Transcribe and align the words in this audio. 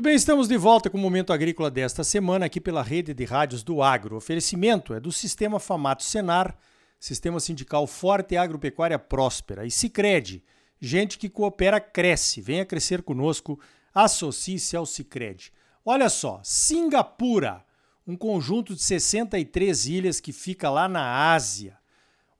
Muito 0.00 0.08
bem, 0.08 0.16
estamos 0.16 0.48
de 0.48 0.56
volta 0.56 0.88
com 0.88 0.96
o 0.96 1.00
Momento 1.00 1.30
Agrícola 1.30 1.70
desta 1.70 2.02
semana 2.02 2.46
aqui 2.46 2.58
pela 2.58 2.82
rede 2.82 3.12
de 3.12 3.26
rádios 3.26 3.62
do 3.62 3.82
Agro. 3.82 4.14
O 4.14 4.16
oferecimento 4.16 4.94
é 4.94 4.98
do 4.98 5.12
Sistema 5.12 5.60
Famato 5.60 6.02
Senar, 6.02 6.56
Sistema 6.98 7.38
Sindical 7.38 7.86
Forte 7.86 8.32
e 8.32 8.38
Agropecuária 8.38 8.98
Próspera. 8.98 9.66
E 9.66 9.70
Cicred, 9.70 10.42
gente 10.80 11.18
que 11.18 11.28
coopera 11.28 11.78
cresce. 11.78 12.40
Venha 12.40 12.64
crescer 12.64 13.02
conosco, 13.02 13.60
associe-se 13.92 14.74
ao 14.74 14.86
Cicred. 14.86 15.52
Olha 15.84 16.08
só, 16.08 16.40
Singapura, 16.42 17.62
um 18.06 18.16
conjunto 18.16 18.74
de 18.74 18.80
63 18.80 19.84
ilhas 19.84 20.18
que 20.18 20.32
fica 20.32 20.70
lá 20.70 20.88
na 20.88 21.30
Ásia. 21.30 21.76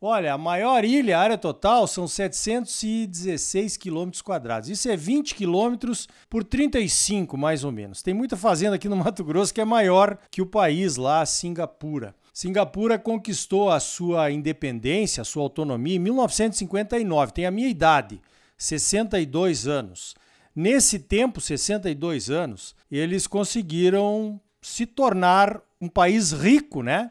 Olha, 0.03 0.33
a 0.33 0.39
maior 0.39 0.83
ilha, 0.83 1.19
a 1.19 1.21
área 1.21 1.37
total, 1.37 1.87
são 1.87 2.09
716 2.09 3.77
quilômetros 3.77 4.23
quadrados. 4.23 4.71
Isso 4.71 4.89
é 4.89 4.97
20 4.97 5.35
quilômetros 5.35 6.09
por 6.31 6.43
35, 6.43 7.37
mais 7.37 7.65
ou 7.65 7.71
menos. 7.71 8.01
Tem 8.01 8.15
muita 8.15 8.35
fazenda 8.35 8.77
aqui 8.77 8.89
no 8.89 8.97
Mato 8.97 9.23
Grosso 9.23 9.53
que 9.53 9.61
é 9.61 9.65
maior 9.65 10.17
que 10.31 10.41
o 10.41 10.47
país 10.47 10.97
lá, 10.97 11.27
Singapura. 11.27 12.15
Singapura 12.33 12.99
conquistou 12.99 13.71
a 13.71 13.79
sua 13.79 14.31
independência, 14.31 15.21
a 15.21 15.25
sua 15.25 15.43
autonomia 15.43 15.97
em 15.97 15.99
1959. 15.99 17.33
Tem 17.33 17.45
a 17.45 17.51
minha 17.51 17.69
idade, 17.69 18.23
62 18.57 19.69
anos. 19.69 20.15
Nesse 20.57 20.99
tempo, 20.99 21.43
62 21.43 22.31
anos, 22.31 22.75
eles 22.91 23.27
conseguiram 23.27 24.41
se 24.63 24.87
tornar 24.87 25.61
um 25.79 25.89
país 25.89 26.33
rico, 26.33 26.83
né? 26.83 27.11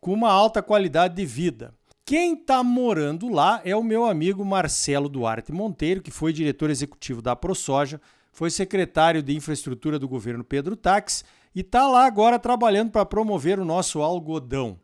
Com 0.00 0.12
uma 0.12 0.30
alta 0.30 0.62
qualidade 0.62 1.16
de 1.16 1.26
vida. 1.26 1.74
Quem 2.04 2.34
está 2.34 2.64
morando 2.64 3.28
lá 3.28 3.60
é 3.64 3.74
o 3.76 3.84
meu 3.84 4.04
amigo 4.04 4.44
Marcelo 4.44 5.08
Duarte 5.08 5.52
Monteiro, 5.52 6.02
que 6.02 6.10
foi 6.10 6.32
diretor 6.32 6.70
executivo 6.70 7.22
da 7.22 7.36
ProSoja, 7.36 8.00
foi 8.32 8.50
secretário 8.50 9.22
de 9.22 9.34
infraestrutura 9.34 9.98
do 9.98 10.08
governo 10.08 10.42
Pedro 10.42 10.76
Tax 10.76 11.24
e 11.54 11.60
está 11.60 11.88
lá 11.88 12.06
agora 12.06 12.38
trabalhando 12.38 12.90
para 12.90 13.06
promover 13.06 13.58
o 13.58 13.64
nosso 13.64 14.00
algodão. 14.00 14.78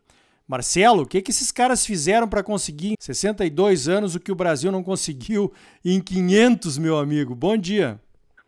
Marcelo, 0.47 1.03
o 1.03 1.05
que, 1.05 1.21
que 1.21 1.31
esses 1.31 1.51
caras 1.51 1.85
fizeram 1.85 2.27
para 2.27 2.41
conseguir 2.41 2.91
em 2.91 2.95
62 2.97 3.89
anos 3.89 4.15
o 4.15 4.19
que 4.19 4.31
o 4.31 4.35
Brasil 4.35 4.71
não 4.71 4.81
conseguiu 4.81 5.51
em 5.83 5.99
500, 5.99 6.77
meu 6.77 6.97
amigo? 6.97 7.35
Bom 7.35 7.57
dia. 7.57 7.99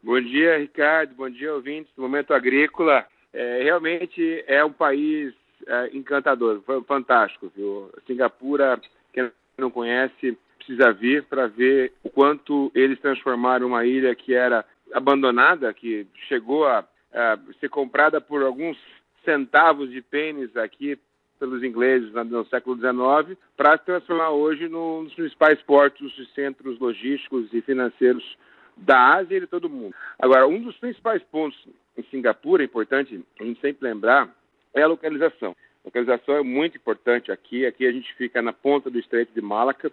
Bom 0.01 0.21
dia, 0.21 0.57
Ricardo. 0.57 1.13
Bom 1.15 1.29
dia, 1.29 1.53
ouvintes 1.53 1.91
do 1.93 2.01
Momento 2.01 2.33
Agrícola. 2.33 3.05
É, 3.33 3.63
realmente 3.63 4.43
é 4.47 4.63
um 4.63 4.71
país 4.71 5.33
é, 5.69 5.95
encantador, 5.95 6.61
fantástico, 6.87 7.51
viu? 7.55 7.91
Singapura, 8.07 8.81
quem 9.13 9.31
não 9.55 9.69
conhece, 9.69 10.35
precisa 10.57 10.91
vir 10.91 11.23
para 11.25 11.47
ver 11.47 11.93
o 12.03 12.09
quanto 12.09 12.71
eles 12.73 12.99
transformaram 12.99 13.67
uma 13.67 13.85
ilha 13.85 14.15
que 14.15 14.33
era 14.33 14.65
abandonada, 14.91 15.71
que 15.71 16.07
chegou 16.27 16.65
a, 16.65 16.83
a 17.13 17.37
ser 17.59 17.69
comprada 17.69 18.19
por 18.19 18.41
alguns 18.41 18.77
centavos 19.23 19.91
de 19.91 20.01
pênis 20.01 20.57
aqui 20.57 20.97
pelos 21.39 21.63
ingleses 21.63 22.11
no 22.11 22.43
século 22.45 22.75
XIX, 22.75 23.37
para 23.55 23.77
se 23.77 23.85
transformar 23.85 24.31
hoje 24.31 24.67
num 24.67 25.03
dos 25.03 25.13
principais 25.13 25.61
portos 25.61 26.17
e 26.17 26.25
centros 26.33 26.79
logísticos 26.79 27.53
e 27.53 27.61
financeiros 27.61 28.37
da 28.75 29.15
Ásia 29.17 29.37
e 29.37 29.41
de 29.41 29.47
todo 29.47 29.69
mundo. 29.69 29.95
Agora, 30.17 30.47
um 30.47 30.61
dos 30.61 30.75
principais 30.77 31.21
pontos 31.23 31.57
em 31.97 32.03
Singapura, 32.03 32.63
importante 32.63 33.23
a 33.39 33.43
gente 33.43 33.61
sempre 33.61 33.87
lembrar, 33.87 34.29
é 34.73 34.81
a 34.81 34.87
localização. 34.87 35.55
A 35.83 35.87
localização 35.87 36.35
é 36.35 36.43
muito 36.43 36.77
importante 36.77 37.31
aqui. 37.31 37.65
Aqui 37.65 37.85
a 37.85 37.91
gente 37.91 38.13
fica 38.15 38.41
na 38.41 38.53
ponta 38.53 38.89
do 38.89 38.99
Estreito 38.99 39.33
de 39.33 39.41
Malaca, 39.41 39.91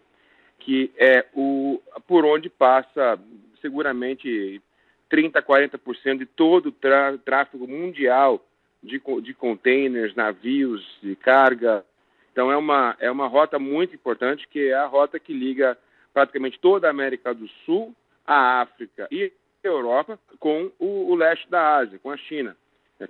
que 0.58 0.90
é 0.96 1.24
o 1.34 1.80
por 2.06 2.24
onde 2.24 2.48
passa 2.48 3.18
seguramente 3.60 4.60
30, 5.08 5.42
40% 5.42 6.18
de 6.18 6.26
todo 6.26 6.66
o 6.66 7.18
tráfego 7.18 7.66
mundial 7.66 8.44
de, 8.82 9.00
de 9.22 9.34
containers, 9.34 10.14
navios 10.14 10.82
de 11.02 11.16
carga. 11.16 11.84
Então 12.32 12.50
é 12.50 12.56
uma, 12.56 12.96
é 13.00 13.10
uma 13.10 13.26
rota 13.26 13.58
muito 13.58 13.94
importante, 13.94 14.46
que 14.48 14.68
é 14.68 14.74
a 14.74 14.86
rota 14.86 15.18
que 15.18 15.32
liga 15.32 15.76
praticamente 16.12 16.58
toda 16.58 16.86
a 16.86 16.90
América 16.90 17.34
do 17.34 17.48
Sul, 17.64 17.94
a 18.26 18.60
África 18.60 19.08
e 19.10 19.32
a 19.64 19.68
Europa 19.68 20.18
com 20.38 20.70
o, 20.78 21.10
o 21.10 21.14
leste 21.14 21.48
da 21.50 21.76
Ásia, 21.76 21.98
com 21.98 22.10
a 22.10 22.16
China. 22.16 22.56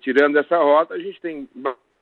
Tirando 0.01 0.37
essa 0.39 0.57
rota, 0.59 0.95
a 0.95 0.99
gente 0.99 1.21
tem 1.21 1.49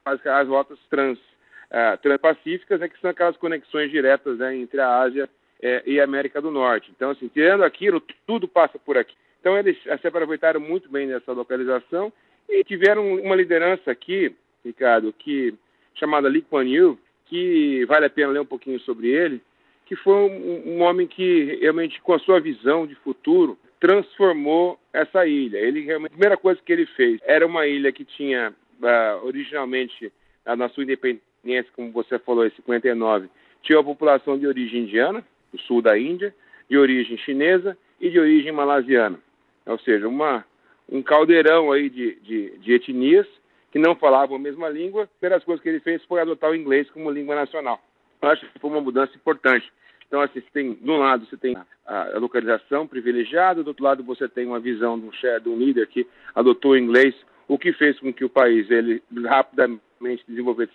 as 0.04 0.48
rotas 0.48 0.78
trans, 0.88 1.18
uh, 1.18 1.98
transpacíficas, 2.02 2.80
né, 2.80 2.88
que 2.88 3.00
são 3.00 3.10
aquelas 3.10 3.36
conexões 3.36 3.90
diretas 3.90 4.38
né, 4.38 4.56
entre 4.56 4.80
a 4.80 5.00
Ásia 5.00 5.28
é, 5.62 5.82
e 5.86 6.00
a 6.00 6.04
América 6.04 6.40
do 6.40 6.50
Norte. 6.50 6.90
Então, 6.94 7.10
assim, 7.10 7.28
tirando 7.28 7.62
aquilo, 7.62 8.02
tudo 8.26 8.48
passa 8.48 8.78
por 8.78 8.96
aqui. 8.96 9.14
Então, 9.40 9.58
eles 9.58 9.76
se 9.82 10.06
aproveitaram 10.06 10.60
muito 10.60 10.88
bem 10.88 11.08
dessa 11.08 11.32
localização 11.32 12.12
e 12.48 12.64
tiveram 12.64 13.16
uma 13.16 13.36
liderança 13.36 13.90
aqui, 13.90 14.34
Ricardo, 14.64 15.12
que 15.12 15.54
chamada 15.94 16.28
Lee 16.28 16.42
Kuan 16.42 16.64
Yew, 16.64 16.98
que 17.26 17.84
vale 17.86 18.06
a 18.06 18.10
pena 18.10 18.32
ler 18.32 18.40
um 18.40 18.46
pouquinho 18.46 18.80
sobre 18.80 19.08
ele, 19.08 19.40
que 19.86 19.96
foi 19.96 20.14
um, 20.14 20.76
um 20.76 20.82
homem 20.82 21.06
que 21.06 21.58
realmente, 21.60 22.00
com 22.00 22.14
a 22.14 22.18
sua 22.18 22.40
visão 22.40 22.86
de 22.86 22.94
futuro, 22.96 23.58
transformou 23.84 24.80
essa 24.94 25.26
ilha. 25.26 25.58
Ele 25.58 25.92
a 25.92 26.00
primeira 26.08 26.38
coisa 26.38 26.58
que 26.64 26.72
ele 26.72 26.86
fez 26.86 27.20
era 27.22 27.46
uma 27.46 27.66
ilha 27.66 27.92
que 27.92 28.02
tinha 28.02 28.50
uh, 28.80 29.26
originalmente, 29.26 30.10
na 30.56 30.70
sua 30.70 30.84
independência, 30.84 31.70
como 31.76 31.92
você 31.92 32.18
falou, 32.18 32.46
em 32.46 32.50
59, 32.50 33.28
tinha 33.62 33.76
uma 33.76 33.84
população 33.84 34.38
de 34.38 34.46
origem 34.46 34.84
indiana, 34.84 35.22
do 35.52 35.60
sul 35.60 35.82
da 35.82 35.98
Índia, 35.98 36.34
de 36.66 36.78
origem 36.78 37.18
chinesa 37.18 37.76
e 38.00 38.08
de 38.08 38.18
origem 38.18 38.52
malasiana. 38.52 39.20
Ou 39.66 39.78
seja, 39.78 40.08
uma, 40.08 40.46
um 40.88 41.02
caldeirão 41.02 41.70
aí 41.70 41.90
de, 41.90 42.14
de, 42.22 42.58
de 42.60 42.72
etnias 42.72 43.26
que 43.70 43.78
não 43.78 43.94
falavam 43.94 44.36
a 44.36 44.40
mesma 44.40 44.70
língua. 44.70 45.10
Uma 45.20 45.28
das 45.28 45.44
coisas 45.44 45.62
que 45.62 45.68
ele 45.68 45.80
fez 45.80 46.02
foi 46.04 46.22
adotar 46.22 46.50
o 46.50 46.56
inglês 46.56 46.88
como 46.90 47.10
língua 47.10 47.34
nacional. 47.34 47.78
Eu 48.22 48.30
acho 48.30 48.46
que 48.50 48.58
foi 48.58 48.70
uma 48.70 48.80
mudança 48.80 49.14
importante. 49.14 49.70
Então, 50.14 50.22
assim, 50.22 50.41
você 50.41 50.50
tem, 50.52 50.75
de 50.75 50.88
um 50.88 50.98
lado, 50.98 51.26
você 51.26 51.36
tem 51.36 51.56
a, 51.84 52.19
localização 52.20 52.86
privilegiada, 52.86 53.64
do 53.64 53.69
outro 53.69 53.82
lado, 53.82 54.04
você 54.04 54.28
tem 54.28 54.47
uma 54.47 54.60
visão 54.60 54.97
de 54.97 55.06
um, 55.06 55.10
de 55.10 55.48
um 55.48 55.58
líder 55.58 55.88
que 55.88 56.06
adotou 56.32 56.70
o 56.70 56.78
inglês 56.78 57.16
o 57.48 57.58
que 57.58 57.72
fez 57.72 57.98
com 57.98 58.12
que 58.12 58.25
o 58.25 58.28
país 58.28 58.70
ele 58.70 59.02
rapidamente 59.25 60.25
desenvolvesse 60.28 60.72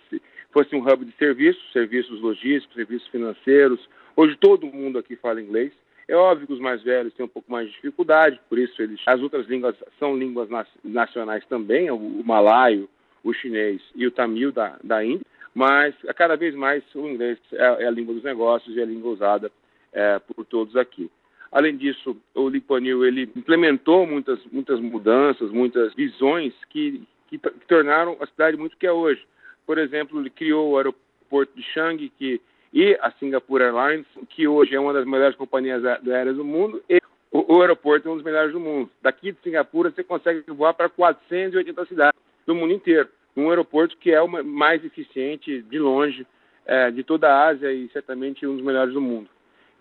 fosse 0.52 0.76
um 0.76 0.86
hub 0.86 1.06
de 1.06 1.12
serviços, 1.12 1.72
serviços 1.72 2.20
logísticos, 2.20 2.76
serviços 2.76 3.08
financeiros. 3.08 3.80
Hoje 4.14 4.36
todo 4.36 4.66
mundo 4.66 4.98
aqui 4.98 5.16
fala 5.16 5.40
inglês. 5.40 5.72
É 6.06 6.14
óbvio 6.14 6.46
que 6.46 6.52
os 6.52 6.60
mais 6.60 6.82
velhos 6.82 7.14
têm 7.14 7.24
um 7.24 7.28
pouco 7.28 7.50
mais 7.50 7.66
de 7.68 7.72
dificuldade, 7.76 8.38
por 8.46 8.58
isso 8.58 8.82
eles, 8.82 9.00
as 9.06 9.22
outras 9.22 9.48
línguas 9.48 9.74
são 9.98 10.18
línguas 10.18 10.50
nacionais 10.84 11.46
também, 11.46 11.90
o, 11.90 11.96
o 11.96 12.22
malaio, 12.26 12.90
o 13.24 13.32
chinês 13.32 13.80
e 13.94 14.06
o 14.06 14.10
tamil 14.10 14.52
da, 14.52 14.78
da 14.84 15.02
Índia, 15.02 15.24
mas 15.54 15.94
cada 16.16 16.36
vez 16.36 16.54
mais 16.54 16.82
o 16.94 17.08
inglês 17.08 17.38
é, 17.52 17.84
é 17.84 17.86
a 17.86 17.90
língua 17.90 18.14
dos 18.14 18.22
negócios 18.22 18.76
e 18.76 18.80
é 18.80 18.82
a 18.82 18.86
língua 18.86 19.12
usada 19.12 19.50
é, 19.92 20.18
por 20.18 20.44
todos 20.44 20.76
aqui. 20.76 21.10
Além 21.52 21.76
disso, 21.76 22.16
o 22.34 22.48
Lipanil 22.48 23.04
ele 23.04 23.28
implementou 23.34 24.06
muitas, 24.06 24.38
muitas 24.52 24.78
mudanças, 24.78 25.50
muitas 25.50 25.92
visões 25.94 26.54
que, 26.68 27.02
que, 27.26 27.38
que 27.38 27.66
tornaram 27.66 28.16
a 28.20 28.26
cidade 28.26 28.56
muito 28.56 28.76
que 28.76 28.86
é 28.86 28.92
hoje. 28.92 29.24
Por 29.66 29.76
exemplo, 29.76 30.20
ele 30.20 30.30
criou 30.30 30.70
o 30.70 30.76
aeroporto 30.76 31.52
de 31.56 31.62
Changi 31.62 32.08
que, 32.16 32.40
e 32.72 32.96
a 33.00 33.10
Singapore 33.12 33.64
Airlines, 33.64 34.06
que 34.28 34.46
hoje 34.46 34.76
é 34.76 34.80
uma 34.80 34.92
das 34.92 35.04
melhores 35.04 35.36
companhias 35.36 35.84
aéreas 35.84 36.36
do 36.36 36.44
mundo, 36.44 36.80
e 36.88 37.00
o, 37.32 37.56
o 37.56 37.60
aeroporto 37.60 38.08
é 38.08 38.12
um 38.12 38.16
dos 38.16 38.24
melhores 38.24 38.52
do 38.52 38.60
mundo. 38.60 38.88
Daqui 39.02 39.32
de 39.32 39.40
Singapura, 39.42 39.90
você 39.90 40.04
consegue 40.04 40.44
voar 40.52 40.74
para 40.74 40.88
480 40.88 41.84
cidades 41.86 42.20
do 42.46 42.54
mundo 42.54 42.72
inteiro. 42.72 43.08
Um 43.36 43.48
aeroporto 43.50 43.96
que 43.96 44.10
é 44.10 44.20
o 44.20 44.28
mais 44.28 44.84
eficiente, 44.84 45.62
de 45.62 45.78
longe, 45.78 46.26
é, 46.66 46.90
de 46.90 47.02
toda 47.02 47.28
a 47.28 47.48
Ásia 47.48 47.72
e 47.72 47.88
certamente 47.90 48.46
um 48.46 48.56
dos 48.56 48.64
melhores 48.64 48.92
do 48.92 49.00
mundo. 49.00 49.28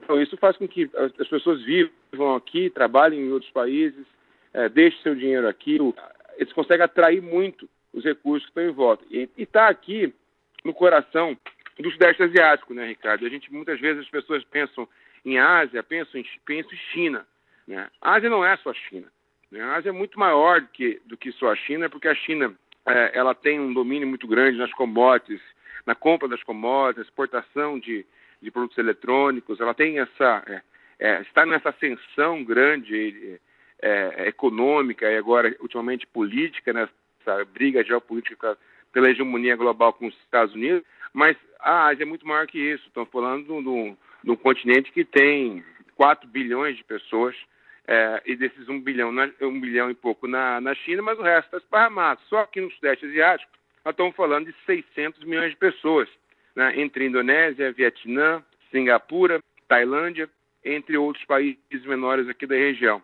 Então, 0.01 0.21
isso 0.21 0.38
faz 0.38 0.57
com 0.57 0.68
que 0.68 0.89
as 0.94 1.27
pessoas 1.27 1.62
vivam 1.63 2.35
aqui, 2.35 2.69
trabalhem 2.69 3.19
em 3.19 3.31
outros 3.31 3.51
países, 3.51 4.06
é, 4.53 4.69
deixem 4.69 5.01
seu 5.01 5.13
dinheiro 5.13 5.47
aqui. 5.47 5.77
Eles 6.38 6.53
conseguem 6.53 6.83
atrair 6.83 7.21
muito 7.21 7.69
os 7.94 8.03
recursos 8.03 8.44
que 8.44 8.51
estão 8.51 8.63
em 8.63 8.73
volta. 8.73 9.03
E 9.09 9.29
está 9.38 9.68
aqui 9.68 10.13
no 10.63 10.73
coração 10.73 11.38
do 11.77 11.91
Sudeste 11.91 12.23
Asiático, 12.23 12.73
né, 12.73 12.88
Ricardo? 12.88 13.25
A 13.25 13.29
gente, 13.29 13.51
muitas 13.51 13.79
vezes, 13.79 14.03
as 14.03 14.09
pessoas 14.09 14.44
pensam 14.45 14.88
em 15.25 15.38
Ásia, 15.38 15.83
pensam 15.83 16.19
em, 16.19 16.25
pensam 16.45 16.71
em 16.73 16.94
China. 16.94 17.27
Né? 17.68 17.88
A 18.01 18.15
Ásia 18.15 18.29
não 18.29 18.45
é 18.45 18.56
só 18.57 18.71
a 18.71 18.73
China. 18.73 19.07
Né? 19.51 19.62
A 19.62 19.75
Ásia 19.75 19.89
é 19.89 19.94
muito 19.94 20.19
maior 20.19 20.62
do 20.62 20.68
que, 20.68 21.01
do 21.06 21.18
que 21.18 21.31
só 21.33 21.51
a 21.51 21.56
China, 21.56 21.89
porque 21.89 22.07
a 22.07 22.15
China 22.15 22.53
é, 22.89 23.12
ela 23.13 23.36
tem 23.36 23.59
um 23.59 23.74
domínio 23.74 24.07
muito 24.07 24.27
grande 24.27 24.57
nas 24.57 24.71
commodities, 24.74 25.41
na 25.86 25.95
compra 25.95 26.27
das 26.27 26.44
commodities, 26.44 27.07
exportação 27.07 27.80
de, 27.80 28.06
de 28.41 28.51
produtos 28.51 28.77
eletrônicos, 28.77 29.59
ela 29.59 29.74
tem 29.74 30.00
essa 30.00 30.44
é, 30.47 30.62
é, 31.00 31.21
está 31.21 31.45
nessa 31.45 31.69
ascensão 31.69 32.44
grande 32.44 33.39
é, 33.81 34.27
econômica 34.27 35.09
e 35.09 35.18
agora 35.18 35.56
ultimamente 35.62 36.06
política, 36.06 36.74
nessa 36.74 37.45
briga 37.53 37.83
geopolítica 37.83 38.57
pela 38.92 39.09
hegemonia 39.09 39.56
global 39.56 39.94
com 39.94 40.07
os 40.07 40.18
Estados 40.19 40.53
Unidos, 40.53 40.83
mas 41.13 41.38
a 41.59 41.88
Ásia 41.88 42.03
é 42.03 42.06
muito 42.06 42.27
maior 42.27 42.47
que 42.47 42.59
isso. 42.59 42.88
Estamos 42.88 43.09
falando 43.09 43.45
de 43.45 43.51
um, 43.51 43.97
de 44.24 44.31
um 44.31 44.35
continente 44.35 44.92
que 44.92 45.06
tem 45.06 45.63
4 45.95 46.27
bilhões 46.27 46.75
de 46.75 46.83
pessoas 46.83 47.35
é, 47.91 48.21
e 48.24 48.36
desses 48.36 48.69
um 48.69 48.80
bilhão, 48.80 49.12
na, 49.12 49.31
um 49.41 49.59
bilhão 49.59 49.89
e 49.89 49.95
pouco 49.95 50.27
na, 50.27 50.62
na 50.62 50.75
China, 50.75 51.01
mas 51.01 51.18
o 51.18 51.24
resto 51.24 51.47
está 51.47 51.57
esparramado. 51.57 52.21
Só 52.30 52.45
que 52.45 52.62
no 52.62 52.71
Sudeste 52.74 53.07
Asiático, 53.07 53.51
nós 53.83 53.94
estamos 53.94 54.15
falando 54.15 54.45
de 54.45 54.56
600 54.68 55.24
milhões 55.24 55.50
de 55.50 55.57
pessoas, 55.57 56.07
né, 56.56 56.80
entre 56.80 57.07
Indonésia, 57.07 57.71
Vietnã, 57.71 58.44
Singapura, 58.69 59.41
Tailândia, 59.68 60.30
entre 60.63 60.97
outros 60.97 61.25
países 61.25 61.57
menores 61.86 62.30
aqui 62.30 62.45
da 62.45 62.53
região. 62.53 63.01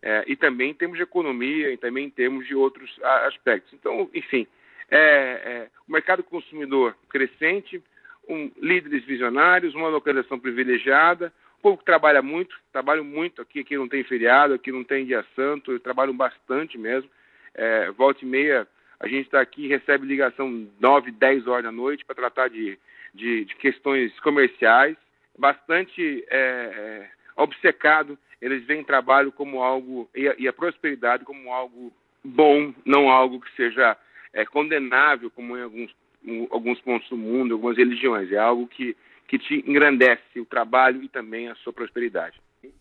É, 0.00 0.22
e 0.28 0.36
também 0.36 0.70
em 0.70 0.74
termos 0.74 0.98
de 0.98 1.02
economia, 1.02 1.72
e 1.72 1.76
também 1.76 2.06
em 2.06 2.10
termos 2.10 2.46
de 2.46 2.54
outros 2.54 2.96
aspectos. 3.02 3.72
Então, 3.72 4.08
enfim, 4.14 4.46
é, 4.88 4.98
é, 4.98 5.68
o 5.88 5.90
mercado 5.90 6.22
consumidor 6.22 6.96
crescente, 7.10 7.82
um, 8.28 8.52
líderes 8.62 9.04
visionários, 9.04 9.74
uma 9.74 9.88
localização 9.88 10.38
privilegiada, 10.38 11.32
povo 11.62 11.78
que 11.78 11.84
trabalha 11.84 12.22
muito, 12.22 12.56
trabalham 12.72 13.04
muito 13.04 13.42
aqui, 13.42 13.60
aqui 13.60 13.76
não 13.76 13.88
tem 13.88 14.04
feriado, 14.04 14.54
aqui 14.54 14.70
não 14.70 14.84
tem 14.84 15.04
dia 15.04 15.24
santo, 15.34 15.78
trabalham 15.80 16.16
bastante 16.16 16.78
mesmo. 16.78 17.10
É, 17.54 17.90
volta 17.90 18.24
e 18.24 18.28
meia, 18.28 18.66
a 19.00 19.06
gente 19.06 19.26
está 19.26 19.40
aqui 19.40 19.68
recebe 19.68 20.06
ligação 20.06 20.68
9, 20.80 21.10
10 21.12 21.46
horas 21.46 21.64
da 21.64 21.72
noite 21.72 22.04
para 22.04 22.14
tratar 22.14 22.48
de, 22.48 22.78
de, 23.14 23.44
de, 23.44 23.54
questões 23.56 24.18
comerciais, 24.20 24.96
bastante 25.36 26.24
é, 26.28 26.38
é, 26.38 27.10
obcecado, 27.36 28.18
eles 28.40 28.64
veem 28.64 28.84
trabalho 28.84 29.32
como 29.32 29.62
algo, 29.62 30.08
e 30.14 30.28
a, 30.28 30.34
e 30.38 30.48
a, 30.48 30.52
prosperidade 30.52 31.24
como 31.24 31.52
algo 31.52 31.92
bom, 32.24 32.72
não 32.84 33.08
algo 33.08 33.40
que 33.40 33.54
seja 33.56 33.96
é, 34.32 34.44
condenável, 34.44 35.30
como 35.30 35.56
em 35.56 35.62
alguns, 35.62 35.96
em 36.24 36.48
alguns 36.50 36.80
pontos 36.80 37.08
do 37.08 37.16
mundo, 37.16 37.54
algumas 37.54 37.76
religiões. 37.76 38.30
É 38.32 38.38
algo 38.38 38.66
que 38.66 38.96
que 39.28 39.38
te 39.38 39.62
engrandece 39.68 40.40
o 40.40 40.46
trabalho 40.46 41.02
e 41.02 41.08
também 41.08 41.48
a 41.48 41.54
sua 41.56 41.72
prosperidade. 41.72 42.40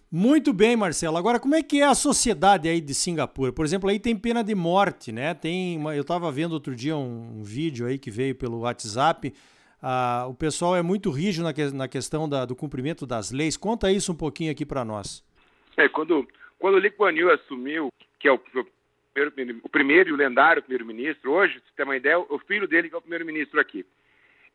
Muito 0.09 0.53
bem, 0.53 0.77
Marcelo. 0.77 1.17
Agora, 1.17 1.37
como 1.37 1.53
é 1.53 1.61
que 1.61 1.81
é 1.81 1.85
a 1.85 1.93
sociedade 1.93 2.69
aí 2.69 2.79
de 2.79 2.93
Singapura? 2.93 3.51
Por 3.51 3.65
exemplo, 3.65 3.89
aí 3.89 3.99
tem 3.99 4.15
pena 4.15 4.41
de 4.41 4.55
morte, 4.55 5.11
né? 5.11 5.33
Tem 5.33 5.77
uma, 5.77 5.93
eu 5.93 6.01
estava 6.01 6.31
vendo 6.31 6.53
outro 6.53 6.73
dia 6.73 6.95
um, 6.95 7.39
um, 7.39 7.43
vídeo 7.43 7.85
aí 7.85 7.99
que 7.99 8.09
veio 8.09 8.33
pelo 8.33 8.61
WhatsApp. 8.61 9.33
Ah, 9.83 10.25
o 10.29 10.33
pessoal 10.33 10.77
é 10.77 10.81
muito 10.81 11.11
rígido 11.11 11.43
na, 11.43 11.53
que, 11.53 11.65
na 11.71 11.89
questão 11.89 12.27
da, 12.27 12.45
do 12.45 12.55
cumprimento 12.55 13.05
das 13.05 13.31
leis. 13.31 13.57
Conta 13.57 13.91
isso 13.91 14.13
um 14.13 14.15
pouquinho 14.15 14.49
aqui 14.49 14.65
para 14.65 14.85
nós. 14.85 15.21
É, 15.75 15.89
quando, 15.89 16.25
quando 16.57 16.75
o 16.75 16.79
Lee 16.79 16.91
Kuan 16.91 17.11
Yew 17.11 17.29
assumiu, 17.29 17.89
que 18.17 18.29
é 18.29 18.31
o, 18.31 18.35
o, 18.35 18.65
o 19.63 19.69
primeiro 19.69 20.09
e 20.09 20.13
o 20.13 20.15
lendário 20.15 20.61
primeiro-ministro, 20.61 21.33
hoje, 21.33 21.55
se 21.55 21.59
você 21.59 21.73
tem 21.75 21.85
uma 21.85 21.97
ideia, 21.97 22.17
o 22.17 22.39
filho 22.39 22.65
dele 22.65 22.87
que 22.87 22.95
é 22.95 22.97
o 22.97 23.01
primeiro-ministro 23.01 23.59
aqui 23.59 23.85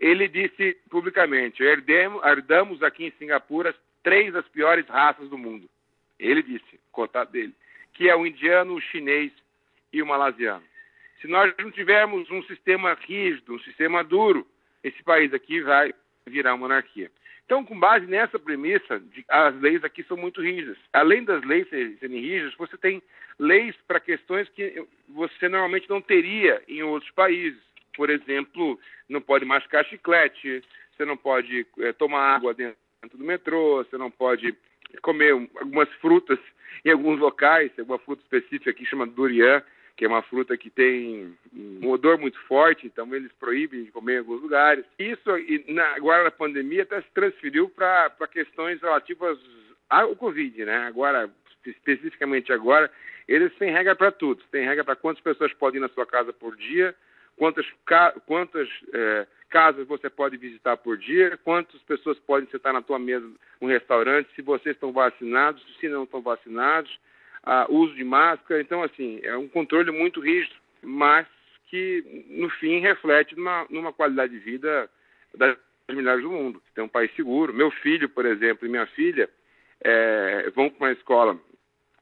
ele 0.03 0.27
disse 0.27 0.77
publicamente: 0.91 1.63
herdamos 1.63 2.83
aqui 2.83 3.07
em 3.07 3.13
Singapura 3.13 3.73
três 4.03 4.33
das 4.33 4.47
piores 4.49 4.85
raças 4.89 5.29
do 5.29 5.39
mundo. 5.39 5.71
Ele 6.19 6.43
disse, 6.43 6.81
cotado 6.91 7.31
dele, 7.31 7.55
que 7.95 8.09
é 8.09 8.17
o 8.17 8.27
indiano, 8.27 8.75
o 8.75 8.81
chinês 8.81 9.33
e 9.93 10.03
o 10.03 10.07
malasiano. 10.07 10.65
Se 11.21 11.29
nós 11.29 11.55
não 11.57 11.71
tivermos 11.71 12.29
um 12.33 12.43
sistema 12.43 12.95
rígido, 12.95 13.55
um 13.55 13.61
sistema 13.61 14.03
duro, 14.03 14.45
esse 14.83 15.01
país 15.05 15.33
aqui 15.33 15.61
vai 15.61 15.95
virar 16.27 16.57
monarquia. 16.57 17.09
Então, 17.47 17.65
com 17.65 17.79
base 17.79 18.07
nessa 18.07 18.39
premissa, 18.39 19.01
as 19.29 19.55
leis 19.61 19.85
aqui 19.85 20.03
são 20.05 20.17
muito 20.17 20.41
rígidas. 20.41 20.79
Além 20.93 21.23
das 21.23 21.45
leis 21.45 21.69
serem 21.69 22.21
rígidas, 22.21 22.55
você 22.57 22.77
tem 22.77 23.01
leis 23.39 23.77
para 23.87 24.01
questões 24.01 24.49
que 24.49 24.85
você 25.09 25.49
normalmente 25.49 25.89
não 25.89 26.01
teria 26.01 26.61
em 26.67 26.83
outros 26.83 27.11
países 27.13 27.61
por 27.97 28.11
exemplo, 28.11 28.79
não 29.09 29.21
pode 29.21 29.45
mascar 29.45 29.85
chiclete, 29.85 30.63
você 30.97 31.05
não 31.05 31.17
pode 31.17 31.67
é, 31.79 31.93
tomar 31.93 32.35
água 32.35 32.55
dentro 32.55 32.77
do 33.15 33.25
metrô, 33.25 33.85
você 33.85 33.97
não 33.97 34.11
pode 34.11 34.55
comer 35.01 35.33
algumas 35.33 35.89
frutas 35.95 36.39
em 36.85 36.91
alguns 36.91 37.19
locais, 37.19 37.73
tem 37.73 37.85
uma 37.85 37.99
fruta 37.99 38.23
específica 38.23 38.71
aqui 38.71 38.85
chama 38.85 39.07
durian, 39.07 39.63
que 39.97 40.05
é 40.05 40.09
uma 40.09 40.23
fruta 40.23 40.57
que 40.57 40.71
tem 40.71 41.37
um 41.55 41.89
odor 41.91 42.19
muito 42.19 42.39
forte, 42.47 42.87
então 42.87 43.15
eles 43.15 43.31
proíbem 43.39 43.85
de 43.85 43.93
comer 43.93 44.15
em 44.15 44.19
alguns 44.19 44.43
lugares. 44.43 44.85
Isso, 44.99 45.31
agora 45.95 46.25
na 46.25 46.31
pandemia, 46.31 46.83
até 46.83 47.01
se 47.03 47.11
transferiu 47.13 47.69
para 47.69 48.11
questões 48.31 48.81
relativas 48.81 49.39
ao 49.89 50.17
Covid, 50.17 50.65
né? 50.65 50.79
Agora, 50.87 51.31
especificamente 51.67 52.53
agora, 52.53 52.91
eles 53.29 53.55
têm 53.57 53.71
regra 53.71 53.95
para 53.95 54.11
tudo. 54.11 54.43
Tem 54.51 54.65
regra 54.65 54.83
para 54.83 54.97
quantas 54.97 55.23
pessoas 55.23 55.53
podem 55.53 55.79
ir 55.79 55.83
na 55.83 55.89
sua 55.91 56.07
casa 56.07 56.33
por 56.33 56.57
dia, 56.57 56.95
quantas, 57.37 57.67
quantas 58.27 58.69
é, 58.93 59.27
casas 59.51 59.87
você 59.87 60.09
pode 60.09 60.37
visitar 60.37 60.77
por 60.77 60.97
dia, 60.97 61.39
quantas 61.45 61.81
pessoas 61.83 62.19
podem 62.21 62.49
sentar 62.51 62.73
na 62.73 62.83
tua 62.83 62.99
mesa 62.99 63.29
no 63.61 63.69
restaurante, 63.69 64.29
se 64.35 64.43
vocês 64.43 64.75
estão 64.75 64.93
vacinados, 64.93 65.63
se 65.79 65.89
não 65.89 66.05
estão 66.05 66.23
vacinados, 66.23 66.99
uso 67.69 67.95
de 67.95 68.05
máscara. 68.05 68.61
Então, 68.61 68.83
assim, 68.83 69.21
é 69.23 69.37
um 69.37 69.49
controle 69.49 69.91
muito 69.91 70.21
rígido, 70.21 70.55
mas 70.83 71.27
que, 71.69 72.27
no 72.29 72.49
fim, 72.51 72.81
reflete 72.81 73.37
numa, 73.37 73.67
numa 73.71 73.93
qualidade 73.93 74.33
de 74.33 74.39
vida 74.39 74.89
das 75.35 75.57
melhores 75.89 76.23
do 76.23 76.31
mundo. 76.31 76.63
Tem 76.75 76.85
um 76.85 76.89
país 76.89 77.11
seguro. 77.15 77.53
Meu 77.53 77.71
filho, 77.71 78.09
por 78.09 78.27
exemplo, 78.27 78.67
e 78.67 78.71
minha 78.71 78.87
filha 78.87 79.29
é, 79.81 80.51
vão 80.55 80.71
para 80.71 80.87
uma 80.87 80.93
escola 80.93 81.39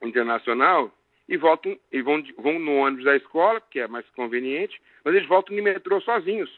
internacional 0.03 0.93
e 1.31 1.37
voltam 1.37 1.79
e 1.93 2.03
vão, 2.03 2.21
vão 2.37 2.59
no 2.59 2.75
ônibus 2.79 3.05
da 3.05 3.17
escola, 3.17 3.63
que 3.71 3.79
é 3.79 3.87
mais 3.87 4.05
conveniente, 4.11 4.83
mas 5.05 5.15
eles 5.15 5.29
voltam 5.29 5.55
de 5.55 5.63
metrô 5.63 6.01
sozinhos. 6.01 6.51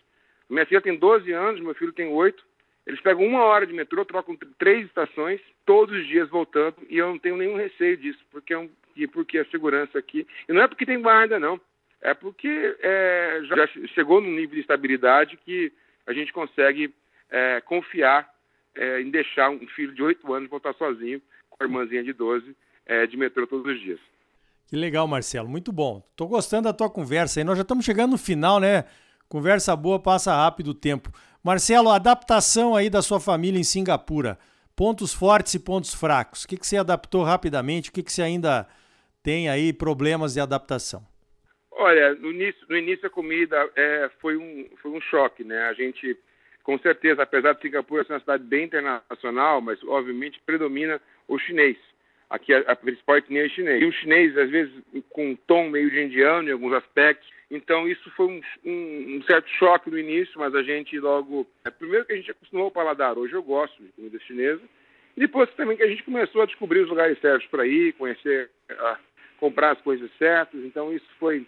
Minha 0.49 0.65
filha 0.65 0.81
tem 0.81 0.97
12 0.97 1.31
anos, 1.31 1.61
meu 1.61 1.75
filho 1.75 1.93
tem 1.93 2.09
8. 2.09 2.43
Eles 2.87 3.01
pegam 3.03 3.25
uma 3.25 3.45
hora 3.45 3.67
de 3.67 3.75
metrô, 3.75 4.03
trocam 4.05 4.37
três 4.59 4.87
estações, 4.87 5.41
todos 5.67 5.95
os 5.95 6.07
dias 6.07 6.29
voltando, 6.31 6.77
e 6.89 6.97
eu 6.97 7.07
não 7.07 7.19
tenho 7.19 7.37
nenhum 7.37 7.57
receio 7.57 7.99
disso, 7.99 8.19
porque, 8.31 8.55
é 8.55 8.59
um, 8.59 8.69
porque 9.13 9.39
a 9.39 9.45
segurança 9.47 9.99
aqui. 9.99 10.27
E 10.49 10.53
não 10.53 10.63
é 10.63 10.67
porque 10.67 10.87
tem 10.87 11.01
guarda, 11.01 11.39
não. 11.39 11.61
É 12.01 12.15
porque 12.15 12.75
é, 12.81 13.41
já 13.45 13.67
chegou 13.95 14.23
num 14.23 14.33
nível 14.33 14.55
de 14.55 14.63
estabilidade 14.63 15.37
que 15.45 15.71
a 16.07 16.15
gente 16.15 16.33
consegue 16.33 16.93
é, 17.31 17.61
confiar 17.61 18.27
é, 18.75 19.03
em 19.03 19.11
deixar 19.11 19.51
um 19.51 19.67
filho 19.69 19.95
de 19.95 20.03
8 20.03 20.33
anos 20.33 20.49
voltar 20.49 20.73
sozinho 20.75 21.21
com 21.51 21.63
a 21.63 21.67
irmãzinha 21.67 22.03
de 22.03 22.15
12 22.15 22.57
é, 22.87 23.07
de 23.07 23.19
metrô 23.19 23.47
todos 23.47 23.71
os 23.71 23.81
dias. 23.81 24.01
Que 24.67 24.77
legal, 24.77 25.07
Marcelo. 25.07 25.49
Muito 25.49 25.73
bom. 25.73 26.03
Tô 26.17 26.27
gostando 26.27 26.65
da 26.65 26.73
tua 26.73 26.89
conversa 26.89 27.41
aí. 27.41 27.45
Nós 27.45 27.57
já 27.57 27.63
estamos 27.63 27.85
chegando 27.85 28.13
no 28.13 28.19
final, 28.19 28.59
né? 28.59 28.85
Conversa 29.29 29.75
boa, 29.77 29.99
passa 29.99 30.35
rápido 30.35 30.69
o 30.69 30.75
tempo. 30.75 31.11
Marcelo, 31.43 31.91
adaptação 31.91 32.77
aí 32.77 32.89
da 32.89 33.03
sua 33.03 33.19
família 33.19 33.59
em 33.59 33.65
Singapura. 33.65 34.39
Pontos 34.77 35.13
fortes 35.13 35.55
e 35.55 35.59
pontos 35.59 35.95
fracos. 35.95 36.45
O 36.45 36.49
que, 36.49 36.57
que 36.57 36.67
você 36.67 36.77
adaptou 36.77 37.23
rapidamente? 37.23 37.91
O 37.91 37.93
que, 37.93 38.03
que 38.03 38.13
você 38.13 38.23
ainda 38.23 38.67
tem 39.23 39.49
aí 39.49 39.73
problemas 39.73 40.35
de 40.35 40.41
adaptação? 40.41 41.03
Olha, 41.71 42.15
no 42.15 42.31
início, 42.31 42.67
no 42.69 42.77
início 42.77 43.07
a 43.07 43.11
comida 43.11 43.71
é, 43.77 44.11
foi, 44.21 44.37
um, 44.37 44.69
foi 44.81 44.91
um 44.91 45.01
choque, 45.01 45.43
né? 45.43 45.63
A 45.65 45.73
gente, 45.73 46.17
com 46.63 46.79
certeza, 46.79 47.23
apesar 47.23 47.55
de 47.55 47.63
Singapura 47.63 48.05
ser 48.05 48.13
uma 48.13 48.21
cidade 48.21 48.45
bem 48.45 48.65
internacional, 48.65 49.61
mas 49.61 49.83
obviamente 49.85 50.41
predomina 50.47 51.01
o 51.27 51.39
chinês. 51.39 51.77
Aqui 52.33 52.55
a, 52.55 52.61
a 52.61 52.75
principal 52.75 53.19
etnia 53.19 53.45
é 53.45 53.49
chinês. 53.51 53.83
E 53.83 53.85
o 53.85 53.93
chinês, 53.93 54.37
às 54.39 54.49
vezes, 54.49 54.73
com 55.11 55.33
um 55.33 55.37
tom 55.37 55.69
meio 55.69 55.91
de 55.91 56.03
indiano 56.03 56.49
em 56.49 56.53
alguns 56.53 56.73
aspectos. 56.73 57.29
Então, 57.51 57.87
isso 57.87 58.11
foi 58.13 58.27
um, 58.27 58.41
um, 58.65 59.17
um 59.19 59.23
certo 59.25 59.47
choque 59.51 59.91
no 59.91 59.99
início, 59.99 60.41
mas 60.41 60.55
a 60.55 60.63
gente 60.63 60.99
logo. 60.99 61.47
É, 61.63 61.71
primeiro 61.71 62.07
que 62.07 62.15
a 62.15 62.17
gente 62.17 62.31
acostumou 62.31 62.65
ao 62.65 62.71
paladar. 62.71 63.19
Hoje 63.19 63.35
eu 63.35 63.43
gosto 63.43 63.83
de 63.83 63.93
comida 63.93 64.19
chinesa. 64.21 64.63
E 65.15 65.21
depois 65.21 65.51
também 65.51 65.77
que 65.77 65.83
a 65.83 65.87
gente 65.87 66.03
começou 66.05 66.41
a 66.41 66.47
descobrir 66.47 66.81
os 66.81 66.89
lugares 66.89 67.21
certos 67.21 67.47
para 67.49 67.67
ir, 67.67 67.93
conhecer, 67.93 68.49
a, 68.71 68.99
comprar 69.39 69.73
as 69.73 69.83
coisas 69.83 70.11
certas. 70.17 70.65
Então, 70.65 70.91
isso 70.91 71.09
foi. 71.21 71.47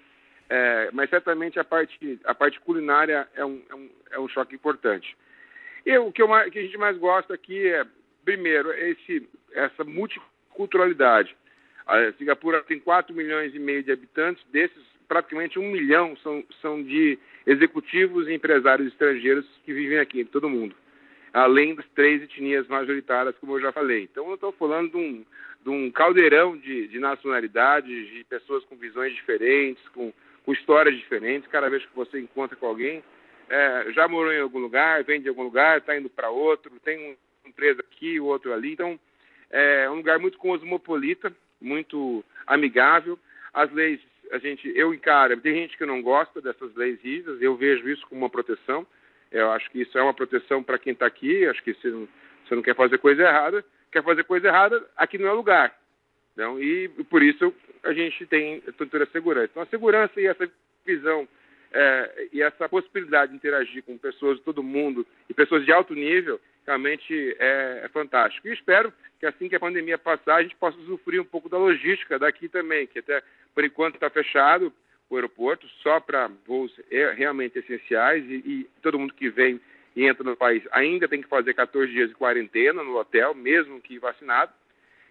É, 0.51 0.91
mas 0.93 1.09
certamente 1.09 1.59
a 1.59 1.65
parte, 1.65 2.21
a 2.25 2.35
parte 2.35 2.61
culinária 2.61 3.27
é 3.35 3.43
um, 3.43 3.63
é 3.71 3.75
um, 3.75 3.91
é 4.11 4.21
um 4.21 4.29
choque 4.29 4.55
importante. 4.55 5.17
E 5.87 5.97
o 5.97 6.13
que, 6.13 6.21
eu, 6.21 6.29
que 6.51 6.59
a 6.59 6.63
gente 6.63 6.77
mais 6.77 6.99
gosta 6.99 7.33
aqui 7.33 7.69
é, 7.69 7.87
primeiro, 8.23 8.71
esse, 8.73 9.27
essa 9.55 9.83
multi 9.83 10.21
culturalidade. 10.55 11.37
A 11.87 12.13
Singapura 12.13 12.63
tem 12.63 12.79
4 12.81 13.15
milhões 13.15 13.55
e 13.55 13.59
meio 13.59 13.83
de 13.83 13.93
habitantes, 13.93 14.43
desses 14.51 14.83
praticamente 15.07 15.59
um 15.59 15.71
milhão 15.71 16.17
são, 16.23 16.43
são 16.63 16.83
de 16.83 17.19
executivos 17.47 18.27
e 18.27 18.33
empresários 18.33 18.89
estrangeiros 18.89 19.47
que 19.65 19.73
vivem 19.73 19.99
aqui, 19.99 20.21
em 20.21 20.25
todo 20.25 20.49
mundo, 20.49 20.75
além 21.33 21.75
das 21.75 21.87
três 21.95 22.23
etnias 22.23 22.67
majoritárias, 22.69 23.37
como 23.39 23.57
eu 23.57 23.61
já 23.61 23.73
falei. 23.73 24.05
Então, 24.05 24.29
eu 24.29 24.35
estou 24.35 24.53
falando 24.53 24.93
de 24.93 24.97
um, 24.97 25.25
de 25.63 25.69
um 25.71 25.91
caldeirão 25.91 26.57
de, 26.57 26.89
de, 26.89 26.99
nacionalidades, 26.99 28.09
de 28.09 28.25
pessoas 28.25 28.65
com 28.65 28.77
visões 28.77 29.15
diferentes, 29.15 29.87
com, 29.89 30.13
com 30.45 30.53
histórias 30.53 30.97
diferentes. 30.97 31.51
Cada 31.51 31.69
vez 31.69 31.85
que 31.85 31.95
você 31.95 32.19
encontra 32.19 32.57
com 32.57 32.67
alguém, 32.67 33.05
é, 33.49 33.93
já 33.93 34.09
morou 34.09 34.33
em 34.33 34.41
algum 34.41 34.59
lugar, 34.59 35.05
vem 35.05 35.21
de 35.21 35.29
algum 35.29 35.43
lugar, 35.43 35.79
está 35.79 35.97
indo 35.97 36.09
para 36.09 36.31
outro, 36.31 36.73
tem 36.83 36.99
uma 36.99 37.17
empresa 37.51 37.81
aqui, 37.81 38.19
outro 38.19 38.53
ali. 38.55 38.73
Então, 38.73 38.99
é 39.51 39.89
um 39.91 39.97
lugar 39.97 40.19
muito 40.19 40.39
cosmopolita, 40.39 41.33
muito 41.61 42.25
amigável. 42.47 43.19
As 43.53 43.71
leis, 43.73 44.01
a 44.31 44.39
gente, 44.39 44.71
eu 44.75 44.93
encaro, 44.93 45.41
tem 45.41 45.55
gente 45.55 45.77
que 45.77 45.87
não 45.87 46.03
gosta 46.03 46.41
dessas 46.41 46.75
leis 46.75 47.01
rígidas, 47.03 47.41
eu 47.41 47.57
vejo 47.57 47.89
isso 47.89 48.07
como 48.09 48.23
uma 48.23 48.31
proteção. 48.31 48.87
Eu 49.31 49.51
acho 49.51 49.71
que 49.71 49.81
isso 49.81 49.99
é 49.99 50.03
uma 50.03 50.15
proteção 50.15 50.63
para 50.63 50.79
quem 50.79 50.93
está 50.93 51.07
aqui. 51.07 51.47
Acho 51.47 51.63
que 51.63 51.75
você 51.75 51.89
não, 51.89 52.09
você 52.47 52.55
não 52.55 52.63
quer 52.63 52.77
fazer 52.77 52.99
coisa 52.99 53.23
errada, 53.23 53.65
quer 53.91 54.03
fazer 54.03 54.25
coisa 54.25 54.49
errada, 54.49 54.85
aqui 54.97 55.19
não 55.19 55.29
é 55.29 55.33
lugar. 55.33 55.77
Então, 56.33 56.61
e 56.61 56.89
por 57.11 57.23
isso 57.23 57.55
a 57.83 57.93
gente 57.93 58.27
tem 58.27 58.63
estrutura 58.67 59.07
segurança. 59.07 59.51
Então, 59.51 59.63
a 59.63 59.67
segurança 59.67 60.21
e 60.21 60.27
essa 60.27 60.51
visão 60.85 61.29
é, 61.73 62.29
e 62.33 62.43
essa 62.43 62.69
possibilidade 62.69 63.33
de 63.33 63.37
interagir 63.37 63.83
com 63.83 63.99
pessoas 63.99 64.39
de 64.39 64.45
todo 64.45 64.63
mundo 64.63 65.07
e 65.29 65.35
pessoas 65.35 65.65
de 65.65 65.73
alto 65.73 65.95
nível 65.95 66.41
realmente 66.67 67.37
é, 67.39 67.83
é, 67.85 67.89
fantástico. 67.89 68.49
E 68.49 68.53
espero 68.53 68.93
que 69.21 69.27
assim 69.27 69.49
que 69.49 69.57
a 69.57 69.61
pandemia 69.61 69.99
passar, 69.99 70.37
a 70.37 70.43
gente 70.43 70.57
possa 70.57 70.79
usufruir 70.79 71.21
um 71.21 71.25
pouco 71.25 71.49
da 71.49 71.59
logística 71.59 72.19
daqui 72.19 72.49
também, 72.49 72.87
que 72.87 72.99
até 72.99 73.23
por 73.55 73.65
enquanto 73.65 73.95
está 73.95 74.11
fechado 74.11 74.73
o 75.09 75.17
aeroporto, 75.17 75.69
só 75.83 76.01
para 76.01 76.31
voos 76.47 76.73
realmente 77.17 77.59
essenciais 77.59 78.25
e, 78.25 78.35
e, 78.35 78.67
todo 78.83 78.99
mundo 78.99 79.15
que 79.15 79.29
vem 79.29 79.61
e 79.95 80.07
entra 80.07 80.25
no 80.25 80.37
país 80.37 80.63
ainda 80.73 81.07
tem 81.07 81.23
que 81.23 81.29
fazer 81.29 81.55
14 81.55 81.93
dias 81.93 82.09
de 82.09 82.15
quarentena 82.15 82.83
no 82.83 82.97
hotel, 82.97 83.35
mesmo 83.35 83.81
que 83.81 83.99
vacinado. 83.99 84.53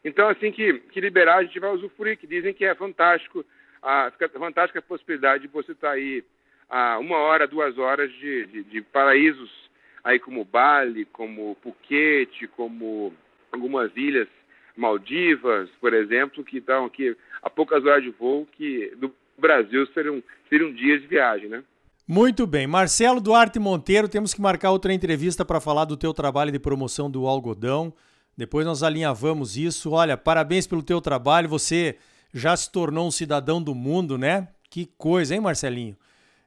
Então, 0.03 0.27
assim 0.27 0.51
que, 0.51 0.73
que 0.73 0.99
liberar, 0.99 1.37
a 1.37 1.43
gente 1.43 1.59
vai 1.59 1.71
usufruir, 1.71 2.17
que 2.17 2.27
dizem 2.27 2.53
que 2.53 2.65
é 2.65 2.75
fantástico, 2.75 3.45
a, 3.81 4.11
fantástica 4.37 4.81
possibilidade 4.81 5.43
de 5.43 5.53
você 5.53 5.71
estar 5.71 5.89
tá 5.89 5.93
aí 5.93 6.23
a 6.69 6.97
uma 6.97 7.17
hora, 7.17 7.47
duas 7.47 7.77
horas 7.77 8.11
de, 8.13 8.45
de, 8.47 8.63
de 8.63 8.81
paraísos 8.81 9.62
aí 10.03 10.19
como 10.19 10.43
Bali, 10.43 11.05
como 11.05 11.55
Phuket, 11.61 12.47
como 12.55 13.13
algumas 13.51 13.91
ilhas 13.95 14.27
Maldivas, 14.75 15.69
por 15.79 15.93
exemplo, 15.93 16.43
que 16.43 16.57
estão 16.57 16.85
aqui 16.85 17.15
a 17.41 17.49
poucas 17.49 17.85
horas 17.85 18.03
de 18.03 18.09
voo, 18.09 18.47
que 18.57 18.91
do 18.97 19.13
Brasil 19.37 19.85
seriam, 19.93 20.21
seriam 20.49 20.73
dias 20.73 21.01
de 21.01 21.07
viagem, 21.07 21.47
né? 21.47 21.63
Muito 22.07 22.45
bem. 22.45 22.67
Marcelo 22.67 23.21
Duarte 23.21 23.59
Monteiro, 23.59 24.09
temos 24.09 24.33
que 24.33 24.41
marcar 24.41 24.71
outra 24.71 24.93
entrevista 24.93 25.45
para 25.45 25.61
falar 25.61 25.85
do 25.85 25.95
teu 25.95 26.13
trabalho 26.13 26.51
de 26.51 26.59
promoção 26.59 27.09
do 27.09 27.27
algodão. 27.27 27.93
Depois 28.35 28.65
nós 28.65 28.83
alinhavamos 28.83 29.55
isso. 29.55 29.91
Olha, 29.91 30.17
parabéns 30.17 30.67
pelo 30.67 30.83
teu 30.83 30.99
trabalho. 30.99 31.47
Você 31.47 31.97
já 32.33 32.57
se 32.57 32.71
tornou 32.71 33.07
um 33.07 33.11
cidadão 33.11 33.61
do 33.61 33.73
mundo, 33.75 34.17
né? 34.17 34.49
Que 34.69 34.85
coisa, 34.97 35.35
hein, 35.35 35.39
Marcelinho? 35.39 35.95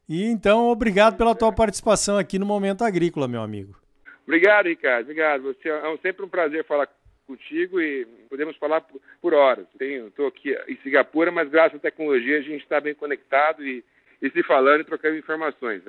E 0.08 0.24
então, 0.24 0.68
obrigado 0.68 1.16
pela 1.16 1.34
tua 1.34 1.52
participação 1.52 2.16
aqui 2.16 2.38
no 2.38 2.46
Momento 2.46 2.84
Agrícola, 2.84 3.26
meu 3.26 3.42
amigo. 3.42 3.76
Obrigado, 4.24 4.66
Ricardo. 4.66 5.02
Obrigado. 5.02 5.42
Você 5.42 5.68
é 5.68 5.96
sempre 6.02 6.24
um 6.24 6.28
prazer 6.28 6.64
falar 6.64 6.88
contigo 7.26 7.80
e 7.80 8.06
podemos 8.28 8.56
falar 8.56 8.82
por, 9.20 9.34
horas. 9.34 9.66
Estou 9.80 10.28
aqui 10.28 10.56
em 10.68 10.76
Singapura, 10.82 11.32
mas 11.32 11.48
graças 11.48 11.76
à 11.76 11.80
tecnologia 11.80 12.38
a 12.38 12.42
gente 12.42 12.62
está 12.62 12.80
bem 12.80 12.94
conectado 12.94 13.66
e, 13.66 13.84
e, 14.22 14.30
se 14.30 14.42
falando 14.44 14.80
e 14.80 14.84
trocando 14.84 15.16
informações. 15.16 15.82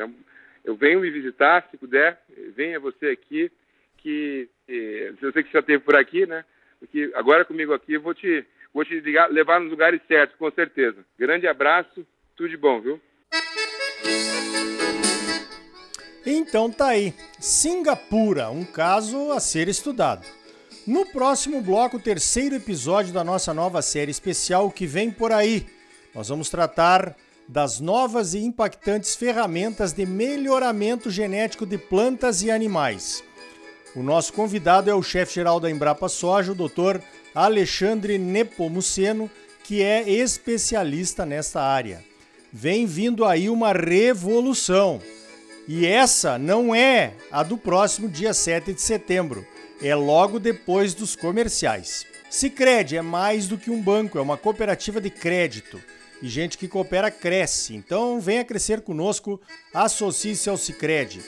Eu 0.65 0.75
venho 0.75 0.99
me 0.99 1.09
visitar, 1.11 1.67
se 1.69 1.77
puder, 1.77 2.19
venha 2.55 2.79
você 2.79 3.07
aqui, 3.07 3.51
que 3.97 4.49
eu 4.67 5.31
sei 5.31 5.43
que 5.43 5.49
você 5.49 5.53
já 5.53 5.59
esteve 5.59 5.83
por 5.83 5.95
aqui, 5.95 6.25
né? 6.25 6.43
Porque 6.79 7.11
agora 7.15 7.45
comigo 7.45 7.73
aqui 7.73 7.93
eu 7.93 8.01
vou 8.01 8.13
te, 8.13 8.45
vou 8.73 8.83
te 8.83 8.99
ligar, 8.99 9.31
levar 9.31 9.59
nos 9.59 9.69
lugares 9.69 10.01
certos, 10.07 10.37
com 10.37 10.49
certeza. 10.51 11.05
Grande 11.17 11.47
abraço, 11.47 12.05
tudo 12.35 12.49
de 12.49 12.57
bom, 12.57 12.81
viu? 12.81 13.01
Então 16.29 16.69
tá 16.69 16.87
aí, 16.87 17.13
Singapura, 17.39 18.49
um 18.49 18.65
caso 18.65 19.31
a 19.31 19.39
ser 19.39 19.69
estudado. 19.69 20.27
No 20.85 21.05
próximo 21.05 21.61
bloco, 21.61 21.95
o 21.95 22.01
terceiro 22.01 22.53
episódio 22.53 23.13
da 23.13 23.23
nossa 23.23 23.53
nova 23.53 23.81
série 23.81 24.11
especial 24.11 24.69
que 24.69 24.85
vem 24.85 25.09
por 25.09 25.31
aí. 25.31 25.65
Nós 26.13 26.27
vamos 26.27 26.49
tratar 26.49 27.15
das 27.47 27.79
novas 27.79 28.33
e 28.33 28.39
impactantes 28.39 29.15
ferramentas 29.15 29.93
de 29.93 30.05
melhoramento 30.05 31.09
genético 31.09 31.65
de 31.65 31.77
plantas 31.77 32.43
e 32.43 32.51
animais. 32.51 33.23
O 33.95 34.03
nosso 34.03 34.33
convidado 34.33 34.89
é 34.89 34.93
o 34.93 35.01
chefe-geral 35.01 35.61
da 35.61 35.71
Embrapa 35.71 36.09
Soja, 36.09 36.51
o 36.51 36.55
Dr. 36.55 36.99
Alexandre 37.33 38.17
Nepomuceno, 38.17 39.31
que 39.63 39.81
é 39.81 40.09
especialista 40.09 41.25
nesta 41.25 41.61
área 41.61 42.03
vem 42.51 42.85
vindo 42.85 43.25
aí 43.25 43.49
uma 43.49 43.71
revolução. 43.71 44.99
E 45.67 45.85
essa 45.85 46.37
não 46.37 46.73
é 46.73 47.13
a 47.29 47.43
do 47.43 47.57
próximo 47.57 48.07
dia 48.07 48.33
7 48.33 48.71
de 48.71 48.81
setembro, 48.81 49.45
é 49.81 49.93
logo 49.93 50.39
depois 50.39 50.93
dos 50.93 51.13
comerciais. 51.13 52.05
Sicredi 52.29 52.95
é 52.95 53.01
mais 53.01 53.47
do 53.47 53.57
que 53.57 53.69
um 53.69 53.81
banco, 53.81 54.17
é 54.17 54.21
uma 54.21 54.37
cooperativa 54.37 55.01
de 55.01 55.09
crédito. 55.09 55.81
E 56.21 56.27
gente 56.27 56.57
que 56.57 56.67
coopera 56.67 57.11
cresce. 57.11 57.75
Então 57.75 58.19
venha 58.19 58.45
crescer 58.45 58.81
conosco, 58.81 59.39
associe-se 59.73 60.49
ao 60.49 60.57
Sicredi. 60.57 61.21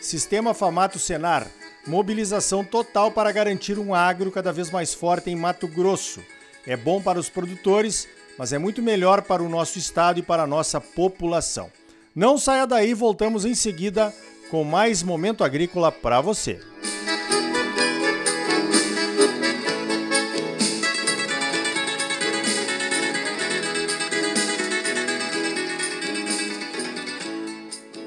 Sistema 0.00 0.52
Famato 0.52 0.98
Senar, 0.98 1.46
mobilização 1.86 2.64
total 2.64 3.12
para 3.12 3.32
garantir 3.32 3.78
um 3.78 3.94
agro 3.94 4.30
cada 4.30 4.52
vez 4.52 4.70
mais 4.70 4.92
forte 4.92 5.30
em 5.30 5.36
Mato 5.36 5.68
Grosso. 5.68 6.20
É 6.66 6.76
bom 6.76 7.00
para 7.00 7.18
os 7.18 7.28
produtores, 7.28 8.08
mas 8.36 8.52
é 8.52 8.58
muito 8.58 8.82
melhor 8.82 9.22
para 9.22 9.42
o 9.42 9.48
nosso 9.48 9.78
estado 9.78 10.18
e 10.18 10.22
para 10.22 10.42
a 10.42 10.46
nossa 10.46 10.80
população. 10.80 11.70
Não 12.14 12.38
saia 12.38 12.64
daí, 12.64 12.94
voltamos 12.94 13.44
em 13.44 13.56
seguida 13.56 14.14
com 14.48 14.62
mais 14.62 15.02
momento 15.02 15.42
agrícola 15.42 15.90
para 15.90 16.20
você. 16.20 16.60